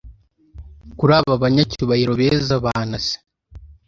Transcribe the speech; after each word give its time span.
Kuri 0.97 1.11
aba 1.19 1.35
banyacyubahiro 1.43 2.13
beza 2.21 2.55
ba 2.63 2.73
Nasse 2.89 3.15